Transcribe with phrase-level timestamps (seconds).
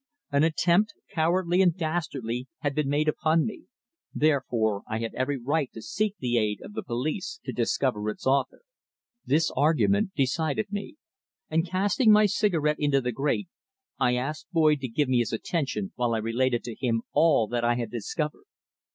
[0.31, 3.65] An attempt, cowardly and dastardly, had been made upon me,
[4.15, 8.25] therefore I had every right to seek the aid of the police to discover its
[8.25, 8.63] author.
[9.27, 10.95] This argument decided me,
[11.51, 13.49] and casting my cigarette into the grate,
[13.99, 17.63] I asked Boyd to give me his attention while I related to him all that
[17.63, 18.45] I had discovered.